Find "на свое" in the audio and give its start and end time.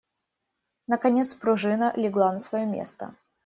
2.33-2.65